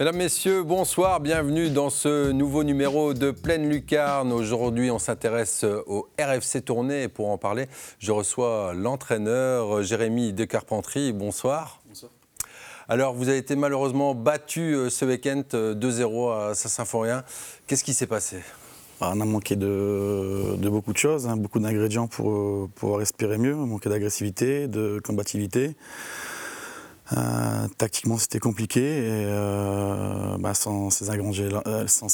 [0.00, 4.32] Mesdames, Messieurs, bonsoir, bienvenue dans ce nouveau numéro de Pleine Lucarne.
[4.32, 7.68] Aujourd'hui, on s'intéresse au RFC Tournée et pour en parler,
[8.00, 11.12] je reçois l'entraîneur Jérémy De Carpentry.
[11.12, 11.80] Bonsoir.
[11.88, 12.10] Bonsoir.
[12.88, 17.22] Alors, vous avez été malheureusement battu euh, ce week-end 2-0 euh, à Saint-Symphorien.
[17.68, 18.38] Qu'est-ce qui s'est passé?
[19.00, 23.38] Bah, on a manqué de, beaucoup de choses, hein, beaucoup d'ingrédients pour euh, pouvoir respirer
[23.38, 25.76] mieux, on manqué d'agressivité, de combativité.
[27.12, 32.08] Euh, tactiquement, c'était compliqué et euh, bah, sans, ces euh, sans,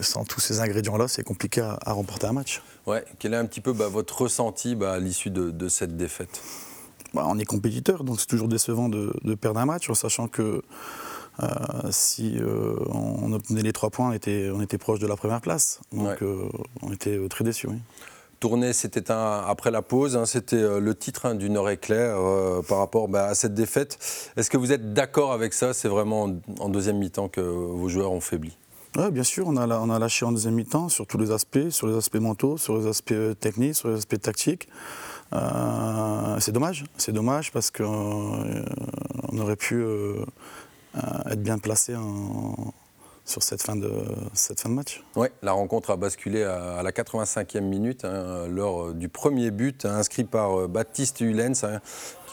[0.00, 2.60] sans, tous ces ingrédients-là, c'est compliqué à, remporter un match.
[2.86, 3.04] Ouais.
[3.20, 6.42] Quel est un petit peu bah, votre ressenti bah, à l'issue de, cette défaite?
[7.14, 10.62] On est compétiteur, donc c'est toujours décevant de, perdre un match, en sachant que
[11.90, 12.38] si
[12.90, 15.80] on obtenait les trois points, on était, on était proche de la première place.
[15.92, 16.18] Donc
[16.82, 17.68] on était très déçus.
[17.68, 17.76] Oui
[18.44, 22.60] tournée, c'était après la pause, hein, c'était euh, le titre hein, du Nord éclair euh,
[22.60, 23.96] par rapport bah, à cette défaite.
[24.36, 25.72] Est-ce que vous êtes d'accord avec ça?
[25.72, 26.28] C'est vraiment
[26.60, 28.58] en, deuxième mi-temps que vos joueurs ont faibli
[28.96, 31.70] oui, bien sûr, on a, on a lâché en deuxième mi-temps sur tous les aspects,
[31.70, 34.68] sur les aspects mentaux, sur les aspects euh, techniques, sur les aspects tactiques.
[36.38, 38.44] c'est dommage, c'est dommage parce qu'on
[39.38, 39.82] aurait pu
[40.94, 42.74] être bien placé en,
[43.24, 43.90] sur cette fin de,
[44.34, 45.02] cette fin de match.
[45.16, 49.96] Oui, la rencontre a basculé à, la 85e minute hein, lors du premier but hein,
[49.96, 51.80] inscrit par euh, Baptiste Hulens, hein,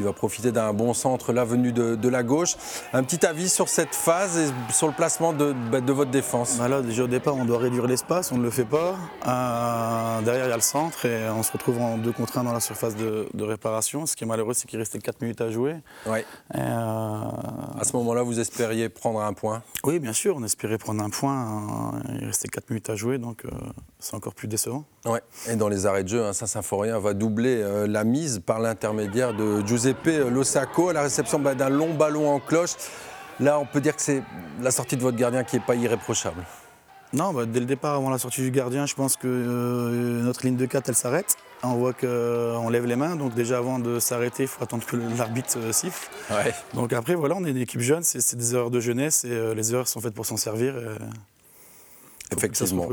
[0.01, 2.55] qui va profiter d'un bon centre, la venue de, la gauche.
[2.91, 6.57] Un petit avis sur cette phase et sur le placement de, bah, de votre défense
[6.57, 8.95] bah Là, déjà au départ, on doit réduire l'espace, on ne le fait pas.
[9.27, 12.43] Euh, derrière, il y a le centre et on se retrouve en deux contre 1
[12.43, 14.05] dans la surface de, réparation.
[14.05, 15.75] Ce qui est malheureux, c'est qu'il restait 4 minutes à jouer.
[16.05, 16.25] Ouais.
[16.55, 19.61] Euh, à ce moment-là, vous espériez prendre un point?
[19.83, 22.01] Oui, bien sûr, on espérait prendre un point.
[22.19, 23.49] Il restait 4 minutes à jouer, donc euh,
[23.99, 24.85] c'est encore plus décevant.
[25.05, 25.21] Ouais.
[25.49, 29.33] Et dans les arrêts de jeu, hein, Saint-Symphorien va doubler euh, la mise par l'intermédiaire
[29.33, 29.90] de Giuseppe
[30.29, 32.71] Losacco à la réception bah, d'un long ballon en cloche.
[33.39, 34.21] Là, on peut dire que c'est
[34.61, 36.43] la sortie de votre gardien qui n'est pas irréprochable.
[37.13, 40.45] Non, bah, dès le départ, avant la sortie du gardien, je pense que euh, notre
[40.45, 41.35] ligne de 4, elle s'arrête.
[41.63, 44.95] On voit qu'on lève les mains, donc déjà avant de s'arrêter, il faut attendre que
[45.17, 46.09] l'arbitre siffle.
[46.73, 49.73] Donc après, voilà, on est une équipe jeune, c'est des heures de jeunesse et les
[49.73, 50.73] heures sont faites pour s'en servir.
[52.31, 52.87] Effectivement.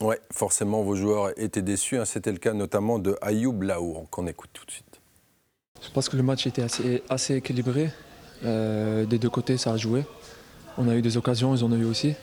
[0.00, 1.98] Oui, forcément, vos joueurs étaient déçus.
[1.98, 2.04] Hein.
[2.04, 4.95] C'était le cas notamment de Ayoub Laour, qu'on écoute tout de suite.
[5.82, 6.64] Je pense que le match était
[7.08, 7.90] assez, équilibré.
[8.44, 10.04] Euh, des deux côtés, ça a joué.
[10.78, 12.14] On a eu des occasions, ils en ont eu aussi.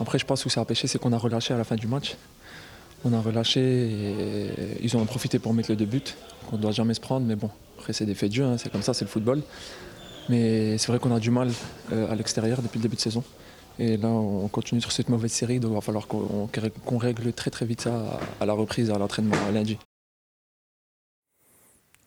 [0.00, 1.86] Après, je pense que ça a pêché, c'est qu'on a relâché à la fin du
[1.86, 2.16] match.
[3.04, 6.02] On a relâché et ils ont en profité pour mettre les deux buts,
[6.48, 7.26] qu'on ne doit jamais se prendre.
[7.26, 8.56] Mais bon, après, c'est des faits de hein.
[8.58, 9.42] c'est comme ça, c'est le football.
[10.28, 11.50] Mais c'est vrai qu'on a du mal
[11.92, 13.24] euh, à l'extérieur depuis le début de saison.
[13.78, 17.50] Et là, on continue sur cette mauvaise série, donc il va falloir qu'on règle très
[17.50, 19.78] très vite ça à la reprise, à l'entraînement lundi.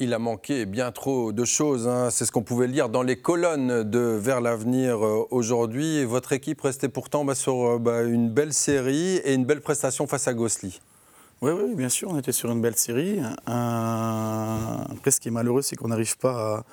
[0.01, 1.87] Il a manqué bien trop de choses.
[1.87, 2.09] Hein.
[2.09, 6.03] C'est ce qu'on pouvait lire dans les colonnes de Vers l'avenir euh, aujourd'hui.
[6.03, 10.07] Votre équipe restait pourtant bah, sur euh, bah, une belle série et une belle prestation
[10.07, 10.81] face à Gosli.
[11.41, 13.19] Oui, oui, bien sûr, on était sur une belle série.
[13.45, 16.63] Après, ce qui est malheureux, c'est qu'on n'arrive pas à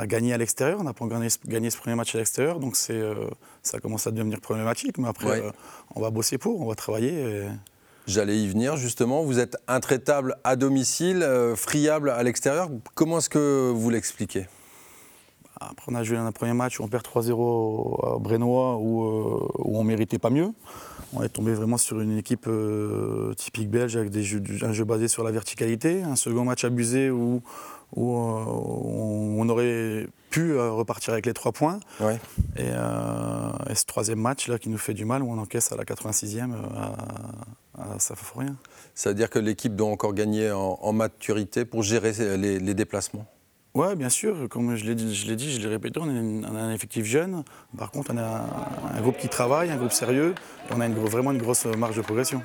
[0.00, 0.78] à, gagner à l'extérieur.
[0.80, 3.28] On n'a pas gagné, gagné, ce premier match à l'extérieur, donc euh,
[3.62, 4.98] ça commence à devenir problématique.
[4.98, 5.50] Mais après, euh,
[5.94, 7.46] on va bosser pour, on va travailler.
[8.06, 9.22] J'allais y venir justement.
[9.22, 12.68] Vous êtes intraitable à domicile, euh, friable à l'extérieur.
[12.94, 14.46] Comment est-ce que vous l'expliquez?
[15.60, 19.02] Après, on a joué un premier match on perd 3-0 à Brénois, où,
[19.58, 20.52] où on méritait pas mieux.
[21.12, 24.84] On est tombé vraiment sur une équipe euh, typique belge avec des jeux, un jeu
[24.84, 26.02] basé sur la verticalité.
[26.02, 27.42] Un second match abusé où,
[27.96, 31.80] où, euh, on aurait pu euh, repartir avec les trois points.
[32.56, 32.70] Et,
[33.74, 36.52] ce troisième match là qui nous fait du mal, où on encaisse à la 86e
[36.76, 36.94] à,
[37.78, 37.96] à
[38.36, 38.56] rien.
[38.94, 43.26] Ça veut dire que l'équipe doit encore gagner en, maturité pour gérer les déplacements?
[43.74, 44.48] Oui, bien sûr.
[44.48, 46.08] Comme je l'ai dit, je l'ai répété, on,
[46.44, 47.44] a un effectif jeune.
[47.78, 48.44] Par contre, on a
[48.96, 50.34] un, groupe qui travaille, un groupe sérieux.
[50.70, 52.42] On a vraiment une grosse marge de progression.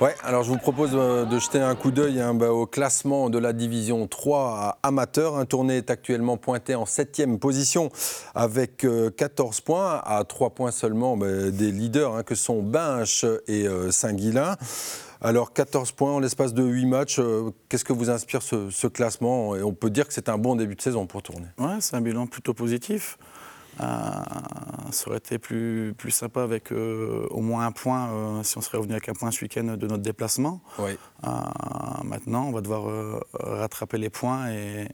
[0.00, 3.30] Ouais, alors je vous propose euh, de jeter un coup d'œil hein, bah, au classement
[3.30, 5.36] de la division 3 amateur.
[5.36, 7.90] Un tournée est actuellement pointé en 7 position
[8.34, 8.84] avec
[9.16, 13.68] 14 euh, points, à 3 points seulement bah, des leaders hein, que sont Binche et
[13.68, 14.56] euh, Saint-Guilain.
[15.24, 19.56] Alors 14 points en l'espace de 8 matchs, euh, qu'est-ce que vous inspire ce, classement?
[19.56, 21.46] Et on peut dire que c'est un bon début de saison pour tourner.
[21.56, 23.16] Ouais, c'est un bilan plutôt positif.
[23.80, 23.84] Euh,
[24.90, 28.76] ça aurait été plus, plus sympa avec euh, au moins un point si on serait
[28.76, 30.60] revenu avec un point ce week-end de notre déplacement.
[32.04, 34.88] maintenant, on va devoir rattraper les points et,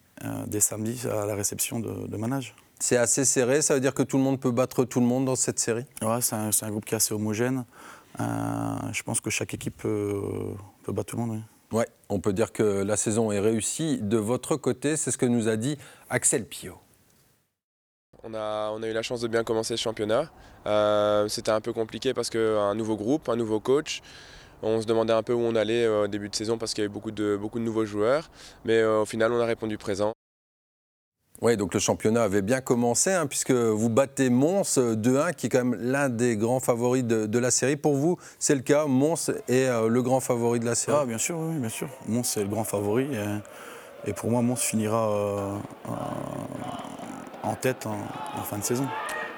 [0.46, 2.54] dès samedi à la réception de, de Manage.
[2.78, 5.26] C'est assez serré, ça veut dire que tout le monde peut battre tout le monde
[5.26, 5.84] dans cette série?
[6.00, 7.64] Ouais, c'est un, un, groupe qui est assez homogène.
[8.18, 8.24] Euh,
[8.92, 10.54] je pense que chaque équipe peut,
[10.88, 11.42] battre tout le monde.
[11.72, 11.84] Oui.
[12.08, 13.98] on peut dire que la saison est réussie.
[14.02, 15.78] De votre côté, c'est ce que nous a dit
[16.08, 16.78] Axel Pio.
[18.24, 20.30] On a, on a eu la chance de bien commencer ce championnat.
[20.66, 24.02] Euh, c'était un peu compliqué parce qu'un nouveau groupe, un nouveau coach.
[24.62, 26.84] On se demandait un peu où on allait au début de saison parce qu'il y
[26.84, 28.30] avait beaucoup de, beaucoup de nouveaux joueurs.
[28.64, 30.12] Mais au final, on a répondu présent.
[31.42, 35.48] Oui, donc le championnat avait bien commencé, hein, puisque vous battez Mons 2-1, qui est
[35.48, 37.76] quand même l'un des grands favoris de, la série.
[37.76, 40.98] Pour vous, c'est le cas Mons est euh, le grand favori de la série?
[41.00, 41.88] Ah, Bien sûr, oui, bien sûr.
[42.06, 43.08] Mons est le grand favori.
[44.06, 45.56] Et, pour moi, Mons finira euh,
[47.42, 48.86] en tête en, fin de saison.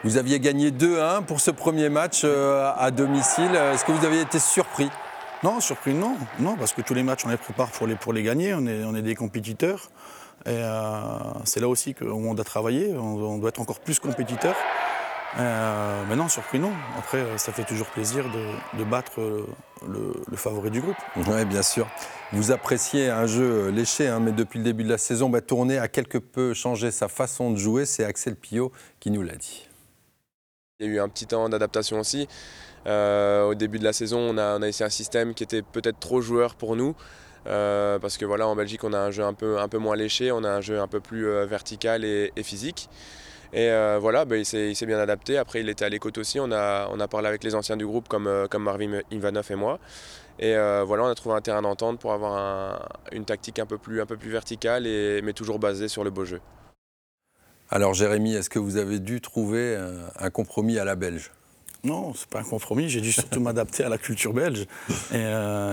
[0.03, 3.55] Vous aviez gagné 2-1 pour ce premier match euh, à domicile.
[3.55, 4.91] Est-ce que vous aviez été surpris?
[5.45, 6.17] Non, surpris non.
[6.41, 8.55] Non, parce que tous les matchs, on les prépare pour les, pour les gagner.
[8.55, 9.89] On est, on est des compétiteurs.
[10.47, 14.57] Et euh, c'est là aussi qu'on doit travailler, on, doit être encore plus compétiteur.
[15.39, 16.73] Euh, mais non, surpris non.
[16.99, 18.25] Après, euh, ça fait toujours plaisir
[18.77, 19.21] de, battre
[19.89, 20.97] le, favori du groupe.
[21.17, 21.87] Oui, bien sûr.
[22.33, 25.79] Vous appréciez un jeu léché, hein, mais depuis le début de la saison, bah, tourner
[25.79, 27.87] a quelque peu changé sa façon de jouer.
[27.87, 29.69] C'est Axel Pio qui nous l'a dit.
[30.81, 32.27] Il y a eu un petit temps d'adaptation aussi.
[32.85, 36.01] au début de la saison, on a, on a essayé un système qui était peut-être
[36.01, 36.97] trop joueur pour nous.
[37.47, 39.97] Euh, parce que voilà, en Belgique, on a un jeu un peu, un peu moins
[39.97, 42.89] léché, on a un jeu un peu plus euh, vertical et, physique.
[43.53, 45.37] Et euh, voilà, bah, il s'est bien adapté.
[45.37, 46.41] Après, il était à l'écoute aussi.
[46.41, 49.57] On a, on a parlé avec les anciens du groupe, comme, comme Marvin Ivanov et
[49.57, 49.79] moi.
[50.39, 50.55] Et
[50.87, 54.07] voilà, on a trouvé un terrain d'entente pour avoir une tactique un peu plus, un
[54.07, 56.41] peu plus verticale, et, mais toujours basée sur le beau jeu.
[57.69, 59.79] Alors, Jérémy, est-ce que vous avez dû trouver
[60.19, 61.31] un, compromis à la Belge?
[61.85, 62.89] Non, c'est pas un compromis.
[62.89, 64.67] J'ai dû surtout m'adapter à la culture belge,
[65.13, 65.19] et,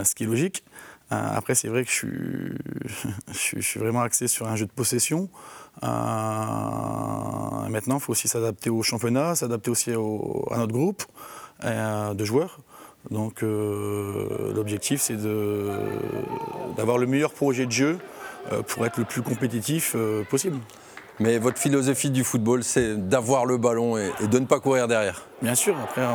[0.03, 0.65] ce qui est logique.
[1.11, 5.29] Euh, après, c'est vrai que je suis, vraiment axé sur un jeu de possession.
[5.83, 11.03] Euh, maintenant, il faut aussi s'adapter au championnat, s'adapter aussi à notre groupe
[11.63, 12.59] euh, de joueurs.
[13.11, 15.15] Donc, l'objectif, c'est
[16.75, 17.97] d'avoir le meilleur projet de jeu
[18.67, 19.95] pour être le plus compétitif
[20.29, 20.57] possible.
[21.19, 25.25] Mais votre philosophie du football, c'est d'avoir le ballon et, de ne pas courir derrière.
[25.41, 25.75] Bien sûr.
[25.83, 26.05] Après,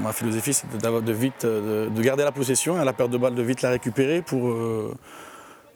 [0.00, 3.36] ma philosophie, c'est de, vite, de, garder la possession et à la perte de balle,
[3.36, 4.92] de vite la récupérer pour, euh,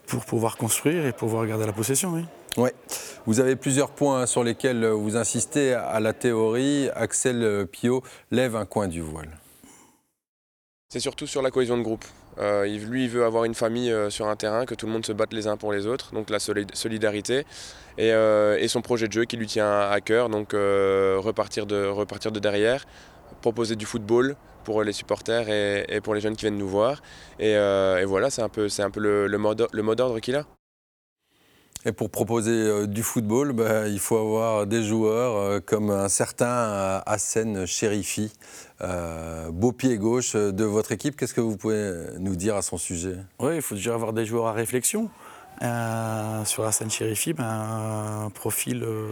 [0.06, 2.12] pour pouvoir construire et pouvoir garder la possession.
[2.12, 2.24] Oui.
[2.56, 2.74] Ouais.
[3.26, 6.88] Vous avez plusieurs points sur lesquels vous insistez à la théorie.
[6.94, 8.02] Axel Pio
[8.32, 9.38] lève un coin du voile.
[10.88, 12.04] C'est surtout sur la cohésion de groupe.
[12.38, 15.06] Euh, lui, il veut avoir une famille euh, sur un terrain, que tout le monde
[15.06, 17.44] se batte les uns pour les autres, donc la solidarité.
[17.98, 22.84] Euh, et, son projet de jeu qui lui tient à cœur, donc repartir, de, derrière,
[23.40, 27.00] proposer du football pour les supporters et, pour les jeunes qui viennent nous voir.
[27.38, 27.54] Et,
[28.04, 30.44] voilà, c'est un peu, un le, le mot d'ordre qu'il a.
[31.86, 37.64] Et pour proposer du football, bah, il faut avoir des joueurs comme un certain Hassan
[37.64, 38.32] Cherifi,
[38.82, 41.16] euh, beau pied gauche de votre équipe.
[41.16, 43.14] Qu'est-ce que vous pouvez nous dire à son sujet?
[43.38, 45.08] Oui, il faut déjà avoir des joueurs à réflexion.
[45.62, 47.44] Euh, sur Hassan Cherifi, ben,
[48.26, 49.08] un profil euh,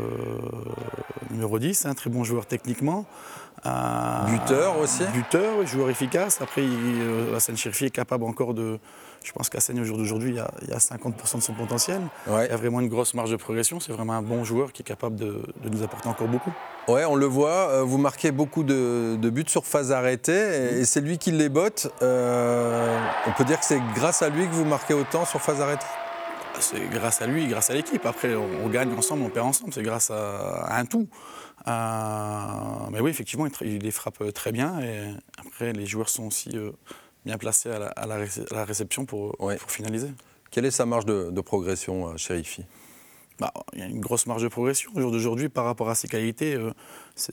[1.30, 3.06] numéro 10, un très bon joueur techniquement.
[3.64, 6.40] Buteur aussi Buteur, joueur efficace.
[6.40, 8.78] Après, il, Hassan Cherifi est capable encore de,
[9.24, 12.02] je pense qu'Assène, au jour d'aujourd'hui, il, y a 50% de son potentiel.
[12.26, 13.80] Il y a vraiment une grosse marge de progression.
[13.80, 16.52] C'est vraiment un bon joueur qui est capable de, nous apporter encore beaucoup.
[16.88, 17.70] Ouais, on le voit.
[17.70, 21.90] Euh, vous marquez beaucoup de, buts sur phase arrêtée et, c'est lui qui les botte.
[22.02, 25.60] Euh, on peut dire que c'est grâce à lui que vous marquez autant sur phase
[25.62, 25.86] arrêtée?
[26.60, 28.04] C'est grâce à lui, grâce à l'équipe.
[28.04, 29.72] Après, on, gagne ensemble, on perd ensemble.
[29.72, 31.08] C'est grâce à, un tout.
[31.66, 34.80] Euh, mais oui, effectivement, il, les frappe très bien.
[34.80, 36.50] Et après, les joueurs sont aussi
[37.24, 39.36] bien placé à la, réception pour,
[39.68, 40.10] finaliser.
[40.50, 42.64] Quelle est sa marge de, progression, euh, Chérifi
[43.40, 44.92] bah, il y a une grosse marge de progression.
[44.94, 46.70] Au jour d'aujourd'hui, par rapport à ses qualités, euh,
[47.16, 47.32] c'est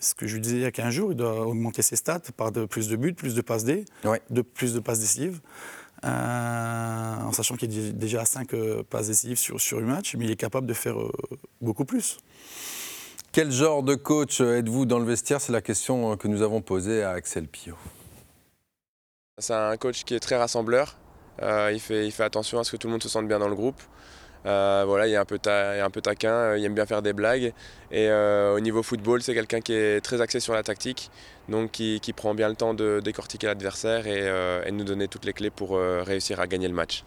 [0.00, 2.20] ce que je lui disais il y a 15 jours, il doit augmenter ses stats
[2.36, 3.84] par de, plus de buts, plus de passes D,
[4.30, 5.40] de plus de passes décisives.
[6.04, 8.54] Euh, en sachant qu'il est déjà à 5
[8.88, 10.96] passes décisives sur, sur un match, mais il est capable de faire
[11.60, 12.18] beaucoup plus.
[13.32, 15.40] Quel genre de coach êtes-vous dans le vestiaire?
[15.40, 17.78] C'est la question que nous avons posée à Axel Pio.
[19.38, 20.98] C'est un coach qui est très rassembleur.
[21.40, 23.54] Euh, il, fait, attention à ce que tout le monde se sente bien dans le
[23.54, 23.80] groupe.
[24.44, 27.54] Euh, voilà, il est un peu, taquin, euh, il aime bien faire des blagues.
[27.90, 31.10] Et au niveau football, c'est quelqu'un qui est très axé sur la tactique,
[31.48, 34.26] donc qui, prend bien le temps de décortiquer l'adversaire et,
[34.66, 37.02] et, de nous donner toutes les clés pour réussir à gagner le match.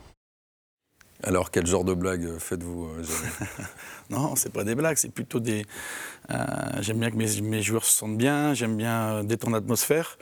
[1.23, 2.87] Alors, quel genre de blagues faites-vous,
[4.09, 5.65] Non, c'est pas des blagues, c'est plutôt des.
[6.81, 10.17] j'aime bien que mes, mes, joueurs se sentent bien, j'aime bien détendre l'atmosphère.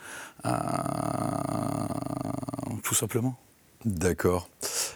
[0.45, 0.51] Euh,
[2.83, 3.35] tout simplement.
[3.85, 4.49] D'accord.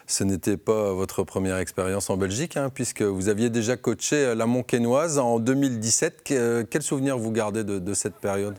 [0.05, 4.45] Ce n'était pas votre première expérience en Belgique, hein, puisque vous aviez déjà coaché la
[4.45, 6.33] Montquenoise en 2017.
[6.69, 8.55] Quel souvenir vous gardez de, cette période?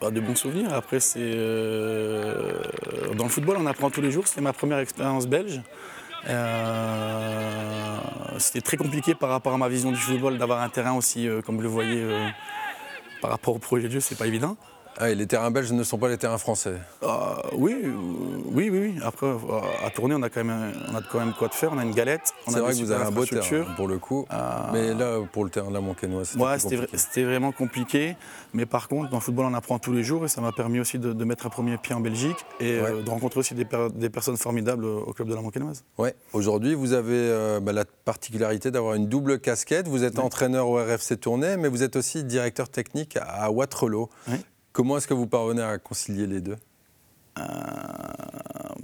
[0.00, 0.72] Pas de bons souvenirs.
[0.72, 2.52] Après, c'est euh,
[3.16, 4.28] dans le football, on apprend tous les jours.
[4.28, 5.60] C'était ma première expérience belge.
[6.28, 7.98] Euh,
[8.38, 11.56] c'était très compliqué par rapport à ma vision du football d'avoir un terrain aussi, comme
[11.56, 12.02] vous le voyez,
[13.20, 14.56] par rapport au projet de jeu, c'est pas évident.
[14.98, 17.76] Ah, et les terrains belges ne sont pas les terrains français ah, oui,
[18.52, 18.94] oui, oui, oui.
[19.02, 19.26] Après,
[19.84, 21.72] à tourner, on a quand même, on a quand même quoi de faire.
[21.72, 22.32] On a une galette.
[22.48, 24.26] C'est vrai que vous avez un beau terrain pour le coup.
[24.30, 24.70] Ah.
[24.72, 28.16] Mais là, pour le terrain de la Montquenoise, c'était ouais, c'était vraiment compliqué.
[28.52, 30.80] Mais par contre, dans le football, on apprend tous les jours et ça m'a permis
[30.80, 33.64] aussi de, mettre un premier pied en Belgique et euh, de rencontrer aussi des,
[34.10, 35.84] personnes formidables au club de la Montquenoise.
[35.98, 36.14] Ouais.
[36.32, 39.88] Aujourd'hui, vous avez euh, bah, la particularité d'avoir une double casquette.
[39.88, 44.08] Vous êtes entraîneur au RFC Tournai, mais vous êtes aussi directeur technique à Waterloo.
[44.74, 46.56] Comment est-ce que vous parvenez à concilier les deux?
[47.38, 47.42] Euh,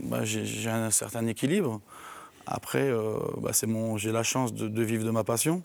[0.04, 1.80] bah, J'ai un certain équilibre.
[2.46, 3.50] Après, euh, bah,
[3.96, 5.64] j'ai la chance de, vivre de ma passion.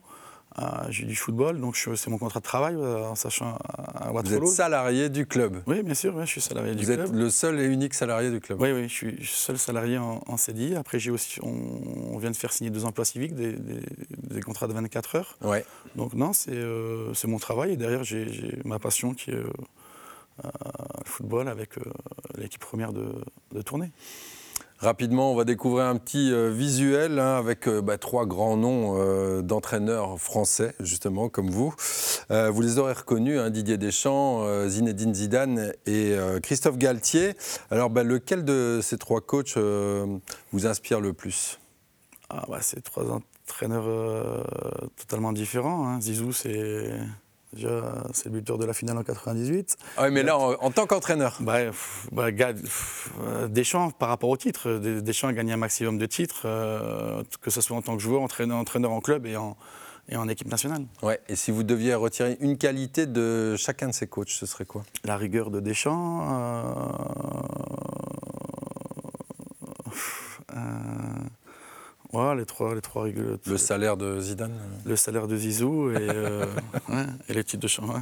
[0.57, 4.47] Euh, j'ai du football, donc c'est mon contrat de travail en sachant à Vous êtes
[4.47, 7.01] salarié du club Oui, bien sûr, je suis salarié du club.
[7.01, 9.99] Vous êtes le seul et unique salarié du club Oui, oui, je suis seul salarié
[9.99, 10.75] en, CDI.
[10.75, 15.15] Après, j'ai aussi, on, vient de faire signer deux emplois civiques, des, contrats de 24
[15.17, 15.37] heures.
[15.41, 15.63] Ouais.
[15.95, 19.43] Donc non, c'est mon travail et derrière, j'ai ma passion qui est
[20.43, 20.49] euh,
[21.05, 21.81] football avec euh,
[22.37, 23.91] l'équipe première de, tournée.
[24.79, 30.19] Rapidement, on va découvrir un petit euh, visuel hein, avec bah, trois grands noms d'entraîneurs
[30.19, 31.73] français, justement, comme vous.
[32.29, 37.35] vous les aurez reconnus, hein, Didier Deschamps, Zinedine Zidane et Christophe Galtier.
[37.71, 41.59] Alors, bah, lequel de ces trois coachs vous inspire le plus?
[42.29, 43.05] Ah, bah, C'est trois
[43.47, 44.45] entraîneurs
[44.97, 45.87] totalement différents.
[45.87, 46.01] Hein.
[46.01, 46.91] Zizou, c'est
[47.55, 49.77] Déjà, c'est le buteur de la finale en 98.
[49.95, 51.59] Ah oui, mais là, en, tant qu'entraîneur bah,
[52.11, 57.23] bah, euh, Deschamps, par rapport au titre, Deschamps a gagné un maximum de titres, euh,
[57.41, 59.55] que ce soit en tant que joueur, entraîneur, entraîneur en club et en,
[60.09, 60.85] et en équipe nationale.
[61.01, 64.65] Ouais, et si vous deviez retirer une qualité de chacun de ces coachs, ce serait
[64.65, 64.83] quoi?
[65.05, 66.27] La rigueur de Deschamps.
[70.55, 70.59] Euh,
[72.35, 74.53] les trois, les trois Le salaire de Zidane
[74.85, 76.45] Le salaire de Zizou et, euh,
[77.29, 78.01] et le titre de champion.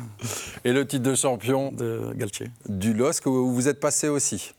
[0.64, 2.48] Et le titre de champion De Galtier.
[2.68, 4.54] Du LOSC où vous êtes passé aussi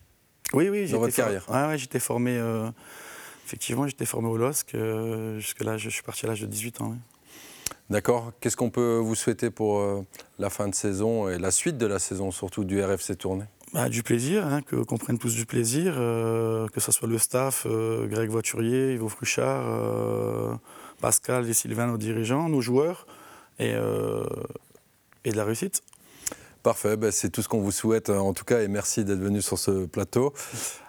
[0.52, 0.90] Oui, oui.
[0.90, 2.68] Dans votre carrière ouais, J'étais formé, euh,
[3.46, 4.74] effectivement, j'étais formé au LOSC.
[4.74, 6.94] Euh, jusque là, je suis parti à l'âge de 18 ans.
[7.90, 8.32] D'accord.
[8.40, 10.04] Qu'est-ce qu'on peut vous souhaiter pour
[10.38, 13.44] la fin de saison et la suite de la saison, surtout du RFC Tournée?
[13.74, 17.66] Bah, du plaisir, hein, qu'on prenne tous du plaisir, euh, que ce soit le staff,
[17.68, 20.54] euh, Greg Voiturier, Yves Fruchard, euh,
[21.00, 23.04] Pascal et Sylvain, nos dirigeants, nos joueurs,
[23.58, 23.74] et,
[25.24, 25.82] et de la réussite.
[26.64, 29.42] Parfait, ben, c'est tout ce qu'on vous souhaite en tout cas et merci d'être venu
[29.42, 30.32] sur ce plateau.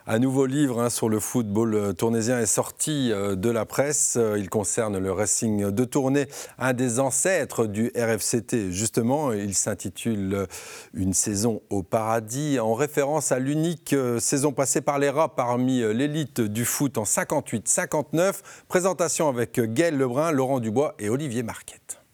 [0.08, 4.16] Un nouveau livre hein, sur le football euh, tournésien est sorti euh, de la presse.
[4.18, 6.30] Euh, il concerne le Racing de Tournai,
[6.60, 8.72] un des ancêtres du RFCT.
[8.72, 10.48] Justement, il s'intitule
[10.94, 16.40] Une saison au paradis, en référence à l'unique saison passée par les rats parmi l'élite
[16.40, 18.36] du foot en 58-59.
[18.70, 22.05] Présentation avec Gaël Lebrun, Laurent Dubois et Olivier Marquette.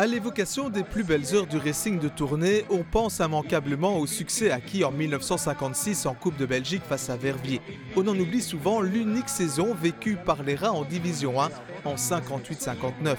[0.00, 4.52] À l'évocation des plus belles heures du Racing de tournée, on pense immanquablement au succès
[4.52, 7.60] acquis en 1956 en Coupe de Belgique face à Verviers.
[7.96, 11.50] On en oublie souvent l'unique saison vécue par les Rats en Division 1
[11.84, 13.16] en 58-59.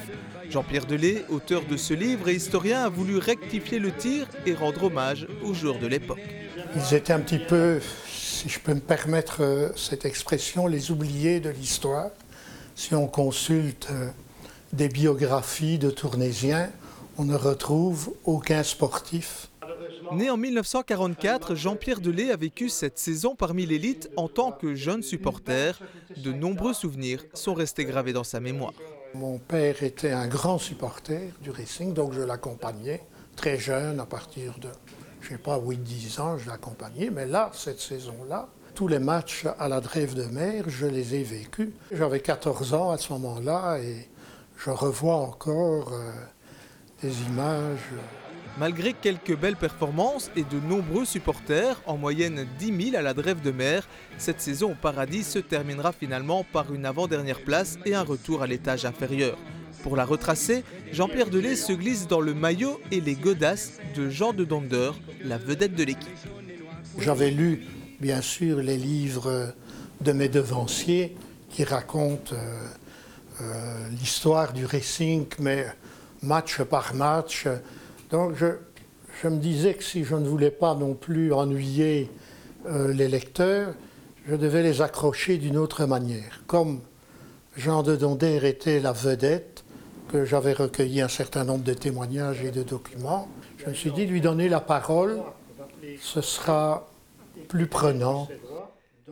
[0.50, 4.83] Jean-Pierre Delay, auteur de ce livre et historien, a voulu rectifier le tir et rendre
[4.83, 6.24] hommage aux joueurs de l'époque.
[6.77, 11.41] Ils étaient un petit peu, si je peux me permettre euh, cette expression, les oubliés
[11.41, 12.12] de l'histoire.
[12.74, 14.12] Si on consulte euh,
[14.74, 16.70] des biographies de Tournésiens,
[17.18, 19.50] on ne retrouve aucun sportif.
[20.14, 25.04] Né en 1944, Jean-Pierre Delay a vécu cette saison parmi l'élite en tant que jeune
[25.04, 25.80] supporter.
[26.18, 28.74] De nombreux souvenirs sont restés gravés dans sa mémoire.
[29.14, 33.02] Mon père était un grand supporter du Racing, donc je l'accompagnais
[33.36, 34.68] très jeune, à partir de,
[35.22, 37.10] je sais pas, 8-10 ans, je l'accompagnais.
[37.10, 41.24] Mais là, cette saison-là, tous les matchs à la Drève de mer, je les ai
[41.24, 41.70] vécus.
[41.92, 44.10] J'avais 14 ans à ce moment-là et
[44.63, 46.12] je revois encore euh,
[47.01, 47.80] des images.
[48.58, 53.42] Malgré quelques belles performances et de nombreux supporters, en moyenne 10 000 à la Drève
[53.42, 53.88] de Mer,
[54.18, 58.48] cette saison au paradis se terminera finalement par une avant-dernière place et un retour à
[58.48, 59.38] l'étage inférieur.
[59.82, 64.34] Pour la retracer, Jean-Pierre Delay se glisse dans le maillot et les godasses de Jean
[64.34, 64.92] de Donder,
[65.24, 66.10] la vedette de l'équipe.
[66.98, 67.66] J'avais lu,
[68.01, 69.54] bien sûr, les livres
[70.01, 71.16] de mes devanciers
[71.50, 72.68] qui racontent euh,
[73.91, 75.65] l'histoire du racing, mais
[76.22, 77.48] match par match.
[78.12, 78.48] Donc je,
[79.22, 82.10] je, me disais que si je ne voulais pas non plus ennuyer
[82.67, 83.74] euh, les lecteurs,
[84.27, 86.41] je devais les accrocher d'une autre manière.
[86.48, 86.81] Comme
[87.55, 89.63] Jean de Donder était la vedette,
[90.12, 93.27] que j'avais recueilli un certain nombre de témoignages et de documents,
[93.58, 95.22] je me suis dit lui donner la parole,
[96.01, 96.89] ce sera
[97.48, 98.27] plus prenant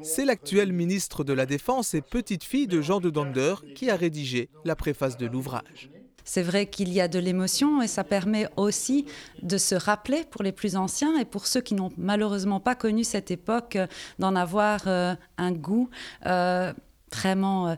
[0.02, 3.96] C'est l'actuel ministre de la Défense et petite fille de Jean de Dander qui a
[3.96, 5.90] rédigé la préface de l'ouvrage.
[6.28, 9.06] C'est vrai qu'il y a de l'émotion et ça permet aussi
[9.42, 13.06] de se rappeler pour les plus anciens et pour ceux qui n'ont malheureusement pas connu
[13.06, 13.88] cette époque, euh,
[14.20, 15.90] d'en avoir euh, un goût
[16.26, 16.74] euh,
[17.14, 17.78] vraiment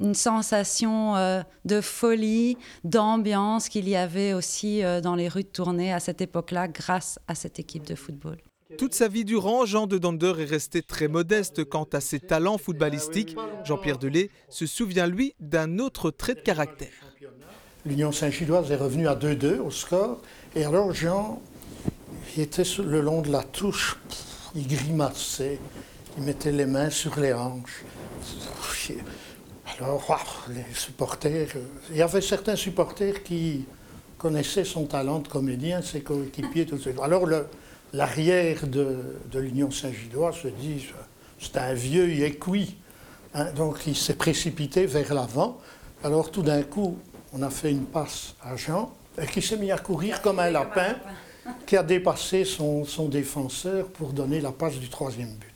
[0.00, 1.14] une sensation
[1.64, 6.66] de folie, d'ambiance qu'il y avait aussi dans les rues de Tournai à cette époque-là
[6.66, 8.38] grâce à cette équipe de football.
[8.76, 12.58] Toute sa vie durant, Jean de Dander est resté très modeste quant à ses talents
[12.58, 13.34] footballistiques.
[13.64, 16.92] Jean-Pierre Delay se souvient, lui, d'un autre trait de caractère.
[17.86, 20.20] L'Union Saint-Gilloise est revenue à 2-2 au score.
[20.54, 21.40] Et alors, Jean,
[22.36, 23.96] il était le long de la touche,
[24.54, 25.58] il grimaçait,
[26.18, 27.84] il mettait les mains sur les hanches.
[29.78, 31.60] Alors, les supporters, euh,
[31.90, 33.64] il y avait certains supporters qui
[34.16, 36.90] connaissaient son talent de comédien, ses coéquipiers, tout ça.
[37.02, 37.26] Alors,
[37.92, 38.98] l'arrière de,
[39.34, 40.86] l'Union Saint-Gilloise se dit,
[41.38, 42.76] c'est un vieux équi.
[43.34, 45.58] Hein, donc, il s'est précipité vers l'avant.
[46.02, 46.98] Alors, tout d'un coup,
[47.32, 48.94] on a fait une passe à Jean,
[49.32, 50.96] qui s'est mis à courir comme un lapin,
[51.66, 55.47] qui a dépassé son, défenseur pour donner la passe du troisième but.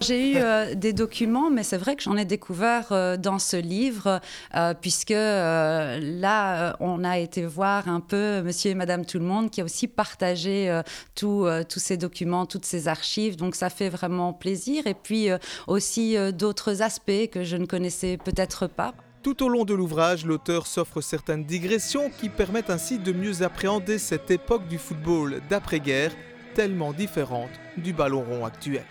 [0.00, 3.56] J'ai eu euh, des documents, mais c'est vrai que j'en ai découvert euh, dans ce
[3.56, 4.20] livre,
[4.54, 9.50] euh, puisque là, on a été voir un peu Monsieur et Madame Tout le Monde,
[9.50, 10.80] qui a aussi partagé
[11.14, 13.36] tous ces documents, toutes ces archives.
[13.36, 14.86] Donc ça fait vraiment plaisir.
[14.86, 15.28] Et puis
[15.66, 18.94] aussi d'autres aspects que je ne connaissais peut-être pas.
[19.22, 23.98] Tout au long de l'ouvrage, l'auteur s'offre certaines digressions qui permettent ainsi de mieux appréhender
[23.98, 26.12] cette époque du football d'après-guerre,
[26.54, 28.84] tellement différente du ballon rond actuel.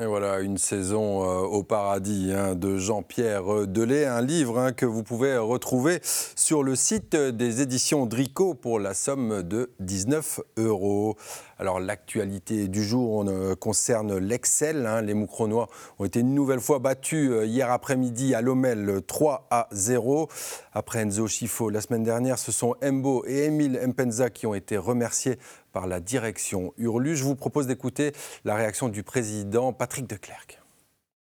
[0.00, 4.86] Et voilà, une saison euh, au paradis hein, de Jean-Pierre Delay, un livre hein, que
[4.86, 11.16] vous pouvez retrouver sur le site des éditions Drico pour la somme de 19 euros.
[11.58, 14.86] Alors l'actualité du jour euh, concerne l'Excel.
[14.86, 15.02] Hein.
[15.02, 15.68] Les Moucronois
[15.98, 20.28] ont été une nouvelle fois battus euh, hier après-midi à Lomel 3 à 0.
[20.72, 24.76] Après Enzo Schifo la semaine dernière, ce sont Embo et Emile Mpenza qui ont été
[24.76, 25.40] remerciés
[25.78, 27.14] par la direction Hurlu.
[27.14, 28.10] Je vous propose d'écouter
[28.44, 30.58] la réaction du président Patrick Declercq.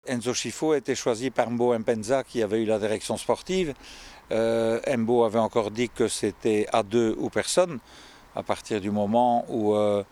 [0.07, 3.74] Enzo Schifo a été choisi par Mbo Mpenza qui avait eu la direction sportive.
[4.31, 7.81] Euh, Mbo avait encore dit que c'était à deux ou personne
[8.37, 10.05] à partir du moment où euh,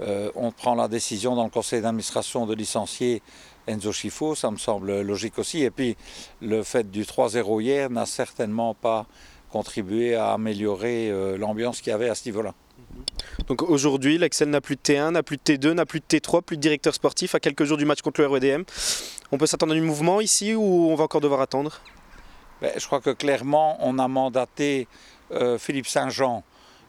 [0.00, 3.20] euh, on prend la décision dans le conseil d'administration de licencier
[3.66, 5.62] Enzo Schifo, ça me semble logique aussi.
[5.62, 5.94] Et puis
[6.40, 9.04] le fait du 3-0 hier n'a certainement pas
[9.50, 12.54] contribué à améliorer l'ambiance qu'il y avait à ce niveau-là.
[13.48, 16.42] Donc aujourd'hui, l'Excel n'a plus de T1, n'a plus de T2, n'a plus de T3,
[16.42, 18.62] plus de directeur sportif à quelques jours du match contre le REDM.
[19.32, 21.80] On peut s'attendre à du mouvement ici ou on va encore devoir attendre?
[22.60, 24.88] Ben, Je crois que clairement, on a mandaté
[25.58, 26.44] Philippe Saint-Jean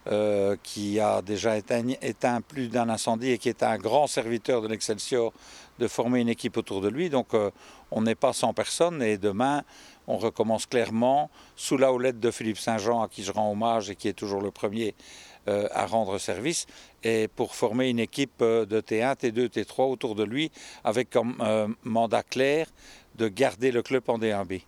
[0.08, 4.68] euh, qui a déjà éteint, plus d'un incendie et qui est un grand serviteur de
[4.68, 5.34] l'Excelsior,
[5.80, 7.10] de former une équipe autour de lui.
[7.10, 7.50] Donc euh,
[7.90, 9.64] on n'est pas sans personne et demain
[10.06, 13.96] on recommence clairement sous la houlette de Philippe Saint-Jean à qui je rends hommage et
[13.96, 16.66] qui est toujours le premier euh, à rendre service
[17.04, 20.52] et pour former une équipe de T1, T2, T3 autour de lui
[20.84, 21.36] avec comme
[21.84, 22.68] mandat clair
[23.16, 24.62] de garder le club en D1B.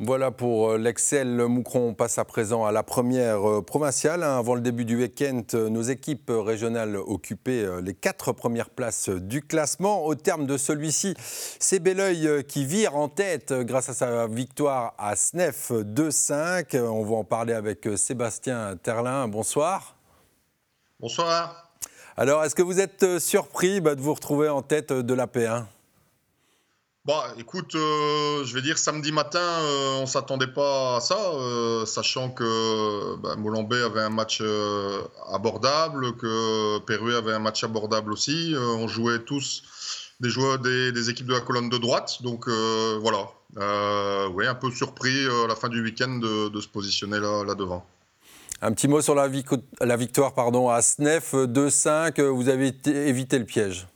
[0.00, 1.88] Voilà pour euh, l'Excel Moucron.
[1.88, 4.22] On passe à présent à la première euh, provinciale.
[4.22, 4.38] Hein.
[4.38, 9.42] Avant le début du week-end, euh, nos équipes régionales occupaient les quatre premières places du
[9.42, 10.04] classement.
[10.04, 15.16] Au terme de celui-ci, c'est Belleuil qui vire en tête grâce à sa victoire à
[15.16, 16.78] Snef 2-5.
[16.78, 19.26] On va en parler avec Sébastien Terlin.
[19.26, 19.96] Bonsoir.
[21.00, 21.72] Bonsoir.
[22.16, 25.64] Alors, est-ce que vous êtes surpris bah, de vous retrouver en tête de la P1
[27.08, 31.86] Bah, écoute, euh, je vais dire samedi matin, euh, on s'attendait pas à ça, euh,
[31.86, 34.42] sachant que bah, Molambé avait un match
[35.32, 38.54] abordable, que Perru avait un match abordable aussi.
[38.58, 39.62] on jouait tous
[40.20, 42.46] des joueurs des, équipes de la colonne de droite, donc
[43.00, 43.30] voilà.
[44.34, 47.86] oui, un peu surpris à la fin du week-end de, se positionner là, là devant.
[48.60, 52.20] Un petit mot sur la victoire pardon, à Snef 2-5.
[52.20, 53.86] Vous avez évité le piège.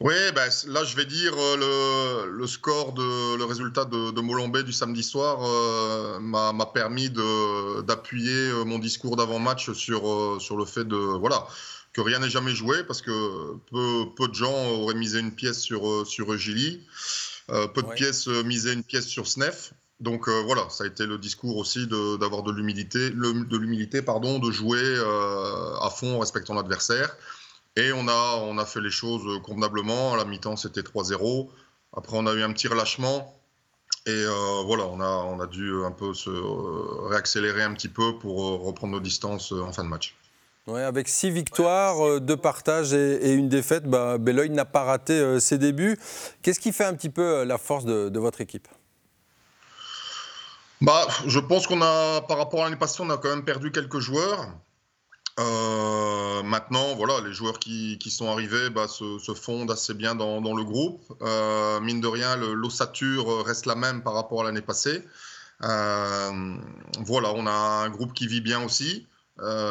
[0.00, 4.62] Oui, ben, là je vais dire euh, le, score, de, le résultat de, de Molambé
[4.62, 10.84] du samedi soir euh, m'a permis d'appuyer euh, mon discours d'avant-match sur, sur le fait
[10.84, 11.48] de voilà
[11.92, 15.58] que rien n'est jamais joué parce que peu, peu de gens auraient misé une pièce
[15.58, 16.86] sur, sur Gilly,
[17.48, 19.72] peu de pièces misaient une pièce sur Snef.
[19.98, 24.52] Donc voilà, ça a été le discours aussi d'avoir de l'humilité, de l'humilité pardon, de
[24.52, 24.84] jouer
[25.80, 27.16] à fond en respectant l'adversaire.
[27.78, 30.14] Et on a, on a fait les choses convenablement.
[30.14, 31.48] À la mi-temps, c'était 3-0.
[31.96, 33.40] Après, on a eu un petit relâchement.
[34.04, 37.88] Et euh, voilà, on a, on a dû un peu se euh, réaccélérer un petit
[37.88, 40.16] peu pour euh, reprendre nos distances en fin de match.
[40.66, 45.56] Ouais, avec six victoires, deux partages et, une défaite, bah, Belloy n'a pas raté ses
[45.56, 45.96] débuts.
[46.42, 48.68] Qu'est-ce qui fait un petit peu la force de votre équipe?
[50.80, 53.72] Bah, je pense qu'on a, par rapport à l'année passée, on a quand même perdu
[53.72, 54.48] quelques joueurs.
[55.38, 60.64] Euh, maintenant, voilà, les joueurs qui, sont arrivés bah, se, fondent assez bien dans, le
[60.64, 61.02] groupe.
[61.22, 65.04] Euh, mine de rien, l'ossature reste la même par rapport à l'année passée.
[65.62, 66.56] Euh,
[67.00, 69.06] voilà, on a un groupe qui vit bien aussi.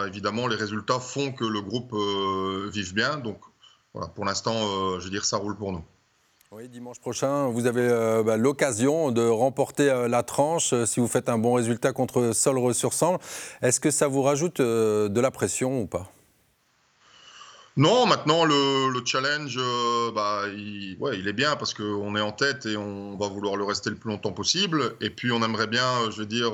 [0.08, 1.94] Évidemment, les résultats font que le groupe
[2.72, 3.18] vive bien.
[3.18, 3.42] Donc,
[4.16, 5.84] pour l'instant, je veux dire, ça roule pour nous.
[6.54, 11.02] Oui, dimanche prochain, vous avez euh, bah, l'occasion de remporter euh, la tranche euh, si
[11.02, 13.20] vous faites un bon résultat contre Solre sur Sambre.
[13.62, 16.10] Est-ce que ça vous rajoute de la pression ou pas?
[17.76, 19.60] Non, maintenant le, challenge,
[20.16, 23.90] bah, il, est bien parce qu'on est en tête et on va vouloir le rester
[23.90, 24.96] le plus longtemps possible.
[25.02, 26.54] Et puis on aimerait bien, je veux dire,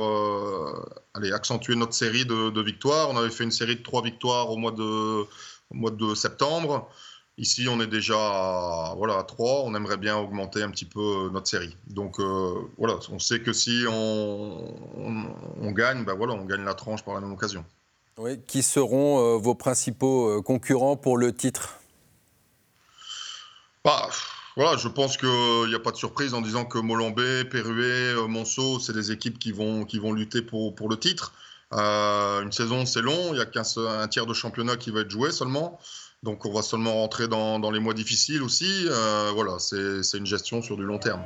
[1.13, 3.12] aller accentuer notre série de, victoires.
[3.12, 6.89] On avait fait une série de trois victoires au mois de septembre.
[7.39, 9.63] Ici, on est déjà à, voilà, à 3.
[9.63, 11.76] On aimerait bien augmenter un petit peu euh, notre série.
[11.88, 14.76] Donc euh, voilà, on sait que si on,
[15.60, 17.65] on, gagne, ben voilà, on gagne la tranche par la même occasion.
[18.17, 21.80] Oui, qui seront euh, vos principaux concurrents pour le titre?
[23.84, 24.08] Bah,
[24.56, 28.80] voilà, je pense qu'il n'y a pas de surprise en disant que Molambé, Perruet, Monceau,
[28.80, 31.34] c'est des équipes qui vont, qui vont lutter pour, pour le titre.
[31.72, 35.32] une saison, c'est long, il n'y a qu'un tiers de championnat qui va être joué
[35.32, 35.80] seulement.
[36.23, 38.88] Donc on va seulement rentrer dans, les mois difficiles aussi.
[38.88, 41.21] Euh, voilà, c'est une gestion sur du long terme.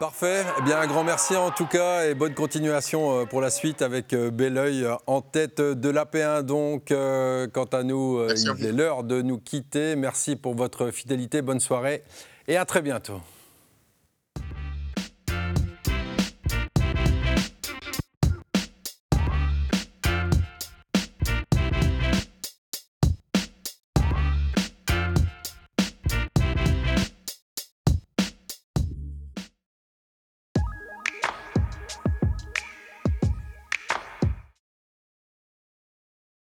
[0.00, 0.44] Parfait.
[0.58, 3.80] Eh bien, un grand merci en tout cas et bonne continuation euh, pour la suite
[3.80, 6.42] avec euh, Belleuil en tête de l'AP1.
[6.42, 6.92] Donc,
[7.52, 8.26] quant à nous,
[8.58, 9.96] il est l'heure de nous quitter.
[9.96, 11.42] Merci pour votre fidélité.
[11.42, 12.02] Bonne soirée
[12.48, 13.20] et à très bientôt.